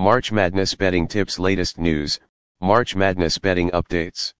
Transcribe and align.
March 0.00 0.30
Madness 0.30 0.76
Betting 0.76 1.08
Tips 1.08 1.40
Latest 1.40 1.76
News, 1.76 2.20
March 2.60 2.94
Madness 2.94 3.36
Betting 3.36 3.68
Updates. 3.72 4.32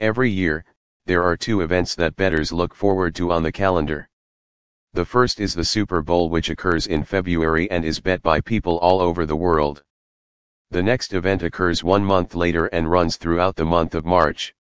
Every 0.00 0.30
year, 0.30 0.64
there 1.04 1.22
are 1.22 1.36
two 1.36 1.60
events 1.60 1.94
that 1.96 2.16
bettors 2.16 2.50
look 2.50 2.74
forward 2.74 3.14
to 3.16 3.30
on 3.30 3.42
the 3.42 3.52
calendar. 3.52 4.08
The 4.94 5.04
first 5.04 5.38
is 5.38 5.54
the 5.54 5.66
Super 5.66 6.00
Bowl 6.00 6.30
which 6.30 6.48
occurs 6.48 6.86
in 6.86 7.04
February 7.04 7.70
and 7.70 7.84
is 7.84 8.00
bet 8.00 8.22
by 8.22 8.40
people 8.40 8.78
all 8.78 9.02
over 9.02 9.26
the 9.26 9.36
world. 9.36 9.84
The 10.70 10.82
next 10.82 11.12
event 11.12 11.42
occurs 11.42 11.84
one 11.84 12.02
month 12.02 12.34
later 12.34 12.64
and 12.68 12.90
runs 12.90 13.18
throughout 13.18 13.56
the 13.56 13.66
month 13.66 13.94
of 13.94 14.06
March. 14.06 14.54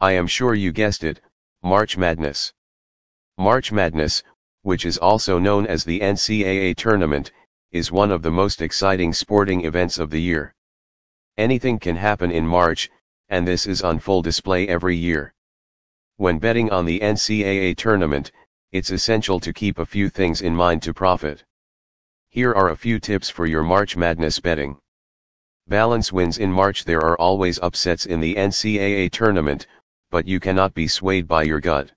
I 0.00 0.12
am 0.12 0.28
sure 0.28 0.54
you 0.54 0.70
guessed 0.70 1.02
it, 1.02 1.20
March 1.64 1.96
Madness. 1.96 2.52
March 3.36 3.72
Madness, 3.72 4.22
which 4.62 4.86
is 4.86 4.98
also 4.98 5.40
known 5.40 5.66
as 5.66 5.82
the 5.82 5.98
NCAA 5.98 6.76
tournament, 6.76 7.32
is 7.72 7.90
one 7.90 8.10
of 8.10 8.20
the 8.20 8.30
most 8.30 8.60
exciting 8.60 9.14
sporting 9.14 9.64
events 9.64 9.98
of 9.98 10.10
the 10.10 10.20
year. 10.20 10.54
Anything 11.38 11.78
can 11.78 11.96
happen 11.96 12.30
in 12.30 12.46
March, 12.46 12.90
and 13.30 13.48
this 13.48 13.66
is 13.66 13.82
on 13.82 13.98
full 13.98 14.20
display 14.20 14.68
every 14.68 14.94
year. 14.94 15.32
When 16.16 16.38
betting 16.38 16.70
on 16.70 16.84
the 16.84 17.00
NCAA 17.00 17.74
tournament, 17.78 18.30
it's 18.72 18.90
essential 18.90 19.40
to 19.40 19.54
keep 19.54 19.78
a 19.78 19.86
few 19.86 20.10
things 20.10 20.42
in 20.42 20.54
mind 20.54 20.82
to 20.82 20.92
profit. 20.92 21.44
Here 22.28 22.52
are 22.52 22.68
a 22.68 22.76
few 22.76 23.00
tips 23.00 23.30
for 23.30 23.46
your 23.46 23.62
March 23.62 23.96
Madness 23.96 24.38
betting. 24.38 24.76
Balance 25.66 26.12
wins 26.12 26.36
in 26.36 26.52
March 26.52 26.84
There 26.84 27.00
are 27.00 27.18
always 27.18 27.58
upsets 27.60 28.04
in 28.04 28.20
the 28.20 28.34
NCAA 28.34 29.10
tournament, 29.10 29.66
but 30.10 30.28
you 30.28 30.40
cannot 30.40 30.74
be 30.74 30.86
swayed 30.86 31.26
by 31.26 31.44
your 31.44 31.60
gut. 31.60 31.90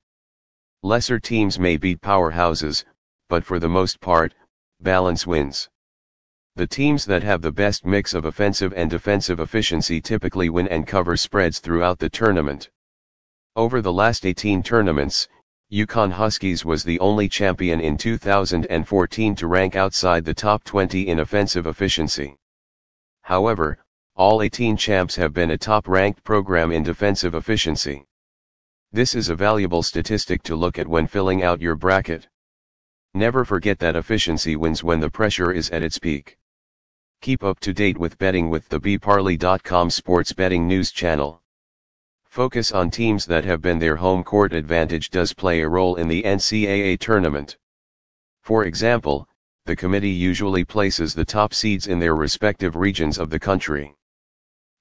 Lesser 0.84 1.20
teams 1.20 1.60
may 1.60 1.76
beat 1.76 2.00
powerhouses, 2.00 2.86
but 3.28 3.44
for 3.44 3.60
the 3.60 3.68
most 3.68 4.00
part, 4.00 4.34
balance 4.82 5.26
wins. 5.26 5.70
The 6.56 6.68
teams 6.68 7.06
that 7.06 7.24
have 7.24 7.42
the 7.42 7.52
best 7.52 7.86
mix 7.86 8.14
of 8.14 8.26
offensive 8.26 8.74
and 8.76 8.90
defensive 8.90 9.40
efficiency 9.40 10.00
typically 10.00 10.50
win 10.50 10.68
and 10.70 10.88
cover 10.88 11.18
spreads 11.18 11.60
throughout 11.60 12.00
the 12.00 12.10
tournament. 12.10 12.70
Over 13.56 13.82
the 13.82 13.92
last 13.92 14.26
18 14.26 14.64
tournaments, 14.64 15.28
UConn 15.72 16.12
Huskies 16.12 16.64
was 16.64 16.84
the 16.84 17.00
only 17.00 17.28
champion 17.28 17.82
in 17.82 17.98
2014 17.98 19.36
to 19.36 19.48
rank 19.48 19.76
outside 19.76 20.24
the 20.24 20.34
top 20.34 20.64
20 20.64 21.08
in 21.08 21.20
offensive 21.20 21.66
efficiency. 21.66 22.38
However, 23.24 23.80
all 24.16 24.42
18 24.42 24.78
champs 24.78 25.16
have 25.16 25.34
been 25.34 25.52
a 25.52 25.58
top-ranked 25.58 26.24
program 26.24 26.72
in 26.72 26.84
defensive 26.84 27.36
efficiency. 27.36 28.06
This 28.92 29.16
is 29.16 29.28
a 29.28 29.36
valuable 29.36 29.84
statistic 29.84 30.44
to 30.44 30.56
look 30.56 30.80
at 30.80 30.88
when 30.88 31.08
filling 31.08 31.44
out 31.44 31.60
your 31.60 31.76
bracket. 31.76 32.30
Never 33.16 33.46
forget 33.46 33.80
that 33.80 33.96
efficiency 33.96 34.58
wins 34.58 34.84
when 34.84 35.00
the 35.00 35.10
pressure 35.10 35.50
is 35.50 35.70
at 35.70 35.82
its 35.82 35.98
peak. 35.98 36.38
Keep 37.22 37.46
up 37.46 37.62
to 37.62 37.72
date 37.72 37.98
with 37.98 38.18
betting 38.18 38.50
with 38.50 38.68
the 38.68 38.78
bparlay.com 38.78 39.90
sports 39.90 40.34
betting 40.34 40.68
news 40.68 40.92
channel. 40.92 41.42
Focus 42.26 42.74
on 42.74 42.92
teams 42.92 43.26
that 43.26 43.46
have 43.46 43.62
been 43.62 43.80
there 43.80 43.96
home 43.96 44.22
court 44.22 44.52
advantage 44.52 45.12
does 45.12 45.32
play 45.32 45.62
a 45.62 45.70
role 45.70 45.96
in 45.96 46.10
the 46.10 46.24
NCAA 46.24 47.00
tournament. 47.00 47.56
For 48.42 48.66
example, 48.66 49.30
the 49.64 49.78
committee 49.78 50.10
usually 50.10 50.66
places 50.66 51.14
the 51.14 51.24
top 51.24 51.54
seeds 51.54 51.88
in 51.88 52.00
their 52.00 52.18
respective 52.18 52.76
regions 52.76 53.18
of 53.18 53.30
the 53.30 53.40
country. 53.40 53.96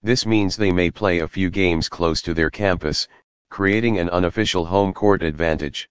This 0.03 0.27
means 0.27 0.57
they 0.57 0.73
may 0.73 0.91
play 0.91 1.21
a 1.21 1.29
few 1.29 1.51
games 1.51 1.89
close 1.89 2.21
to 2.23 2.35
their 2.35 2.51
campus, 2.51 3.07
creating 3.49 4.01
an 4.01 4.11
unofficial 4.11 4.67
home 4.67 4.93
court 4.93 5.23
advantage. 5.23 5.89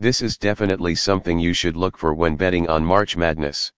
This 0.00 0.22
is 0.22 0.38
definitely 0.38 0.94
something 0.94 1.38
you 1.38 1.52
should 1.52 1.76
look 1.76 1.98
for 1.98 2.14
when 2.14 2.34
betting 2.34 2.66
on 2.70 2.82
March 2.86 3.18
Madness. 3.18 3.70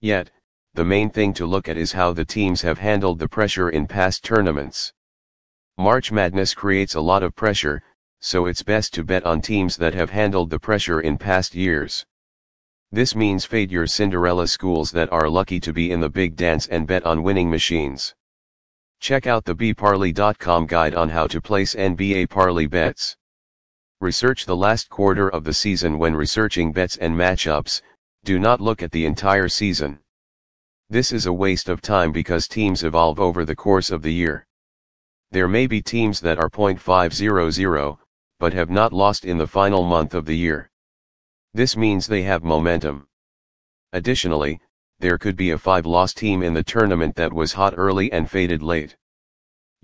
Yet, 0.00 0.30
the 0.72 0.86
main 0.86 1.10
thing 1.10 1.34
to 1.34 1.44
look 1.44 1.68
at 1.68 1.76
is 1.76 1.92
how 1.92 2.14
the 2.14 2.24
teams 2.24 2.62
have 2.62 2.78
handled 2.78 3.18
the 3.18 3.28
pressure 3.28 3.68
in 3.68 3.86
past 3.86 4.24
tournaments. 4.24 4.94
March 5.76 6.10
Madness 6.10 6.54
creates 6.54 6.94
a 6.94 7.00
lot 7.02 7.22
of 7.22 7.36
pressure, 7.36 7.82
so 8.20 8.46
it's 8.46 8.62
best 8.62 8.94
to 8.94 9.04
bet 9.04 9.26
on 9.26 9.42
teams 9.42 9.76
that 9.76 9.92
have 9.92 10.08
handled 10.08 10.48
the 10.48 10.58
pressure 10.58 11.02
in 11.02 11.18
past 11.18 11.54
years. 11.54 12.06
This 12.90 13.14
means 13.14 13.44
fade 13.44 13.70
your 13.70 13.86
Cinderella 13.86 14.48
schools 14.48 14.92
that 14.92 15.12
are 15.12 15.28
lucky 15.28 15.60
to 15.60 15.74
be 15.74 15.92
in 15.92 16.00
the 16.00 16.08
big 16.08 16.36
dance 16.36 16.66
and 16.68 16.86
bet 16.86 17.04
on 17.04 17.22
winning 17.22 17.50
machines. 17.50 18.14
Check 18.98 19.26
out 19.26 19.44
the 19.44 19.54
bparlay.com 19.54 20.66
guide 20.66 20.94
on 20.94 21.10
how 21.10 21.26
to 21.26 21.42
place 21.42 21.74
NBA 21.74 22.30
parlay 22.30 22.64
bets. 22.64 23.18
Research 24.04 24.44
the 24.44 24.54
last 24.54 24.90
quarter 24.90 25.30
of 25.30 25.44
the 25.44 25.54
season 25.54 25.98
when 25.98 26.14
researching 26.14 26.72
bets 26.72 26.98
and 26.98 27.16
matchups, 27.16 27.80
do 28.22 28.38
not 28.38 28.60
look 28.60 28.82
at 28.82 28.92
the 28.92 29.06
entire 29.06 29.48
season. 29.48 29.98
This 30.90 31.10
is 31.10 31.24
a 31.24 31.32
waste 31.32 31.70
of 31.70 31.80
time 31.80 32.12
because 32.12 32.46
teams 32.46 32.84
evolve 32.84 33.18
over 33.18 33.46
the 33.46 33.56
course 33.56 33.90
of 33.90 34.02
the 34.02 34.12
year. 34.12 34.46
There 35.30 35.48
may 35.48 35.66
be 35.66 35.80
teams 35.80 36.20
that 36.20 36.38
are 36.38 36.50
.500, 36.50 37.98
but 38.38 38.52
have 38.52 38.68
not 38.68 38.92
lost 38.92 39.24
in 39.24 39.38
the 39.38 39.46
final 39.46 39.82
month 39.82 40.12
of 40.12 40.26
the 40.26 40.36
year. 40.36 40.70
This 41.54 41.74
means 41.74 42.06
they 42.06 42.24
have 42.24 42.44
momentum. 42.44 43.06
Additionally, 43.94 44.60
there 44.98 45.16
could 45.16 45.34
be 45.34 45.52
a 45.52 45.56
5-loss 45.56 46.12
team 46.12 46.42
in 46.42 46.52
the 46.52 46.62
tournament 46.62 47.16
that 47.16 47.32
was 47.32 47.54
hot 47.54 47.72
early 47.78 48.12
and 48.12 48.30
faded 48.30 48.62
late. 48.62 48.96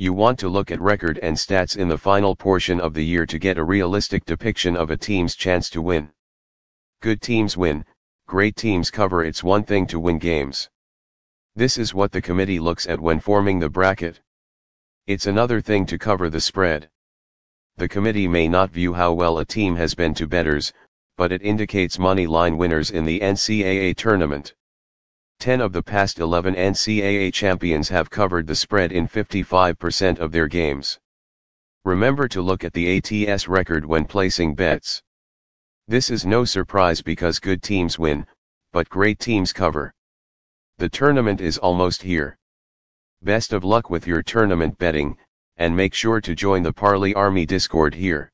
You 0.01 0.15
want 0.15 0.39
to 0.39 0.49
look 0.49 0.71
at 0.71 0.81
record 0.81 1.19
and 1.19 1.37
stats 1.37 1.77
in 1.77 1.89
the 1.89 1.99
final 1.99 2.35
portion 2.35 2.81
of 2.81 2.95
the 2.95 3.05
year 3.05 3.27
to 3.27 3.39
get 3.39 3.59
a 3.59 3.63
realistic 3.63 4.25
depiction 4.25 4.75
of 4.75 4.89
a 4.89 4.97
team's 4.97 5.35
chance 5.35 5.69
to 5.69 5.83
win. 5.83 6.11
Good 7.03 7.21
teams 7.21 7.55
win, 7.55 7.85
great 8.27 8.57
teams 8.57 8.91
cover 8.91 9.23
it's 9.23 9.45
one 9.45 9.63
thing 9.63 9.87
to 9.89 10.01
win 10.01 10.19
games. 10.19 10.71
This 11.55 11.77
is 11.77 11.93
what 11.93 12.13
the 12.13 12.23
committee 12.23 12.59
looks 12.59 12.87
at 12.87 12.99
when 12.99 13.21
forming 13.21 13.59
the 13.59 13.69
bracket. 13.69 14.23
It's 15.07 15.27
another 15.27 15.61
thing 15.61 15.85
to 15.85 15.99
cover 15.99 16.31
the 16.31 16.41
spread. 16.41 16.89
The 17.77 17.87
committee 17.87 18.27
may 18.27 18.49
not 18.49 18.71
view 18.71 18.95
how 18.95 19.13
well 19.13 19.37
a 19.37 19.45
team 19.45 19.77
has 19.77 19.95
been 19.95 20.15
to 20.15 20.27
bettors, 20.27 20.73
but 21.19 21.31
it 21.31 21.43
indicates 21.43 21.99
money 21.99 22.27
line 22.27 22.57
winners 22.57 22.91
in 22.91 23.05
the 23.05 23.21
NCAA 23.21 23.95
tournament. 23.99 24.55
10 25.41 25.63
of 25.63 25.73
the 25.73 25.83
past 25.83 26.19
11 26.19 26.55
NCAA 26.55 27.33
champions 27.33 27.89
have 27.89 28.11
covered 28.11 28.47
the 28.47 28.55
spread 28.55 28.93
in 28.93 29.09
55% 29.09 30.19
of 30.19 30.33
their 30.33 30.47
games. 30.47 30.99
Remember 31.87 32.29
to 32.29 32.43
look 32.43 32.63
at 32.63 32.75
the 32.75 32.99
ATS 32.99 33.49
record 33.49 33.87
when 33.87 34.05
placing 34.05 34.55
bets. 34.55 35.03
This 35.89 36.11
is 36.11 36.27
no 36.27 36.45
surprise 36.45 37.01
because 37.01 37.39
good 37.39 37.63
teams 37.63 37.99
win, 37.99 38.27
but 38.75 38.91
great 38.91 39.19
teams 39.19 39.51
cover. 39.51 39.95
The 40.77 40.91
tournament 40.91 41.41
is 41.41 41.57
almost 41.57 42.03
here. 42.03 42.37
Best 43.23 43.55
of 43.55 43.65
luck 43.65 43.89
with 43.89 44.07
your 44.07 44.23
tournament 44.23 44.77
betting, 44.77 45.17
and 45.57 45.75
make 45.75 45.95
sure 45.95 46.21
to 46.21 46.35
join 46.35 46.63
the 46.63 46.73
Parlay 46.75 47.15
Army 47.15 47.47
Discord 47.47 47.95
here. 47.95 48.31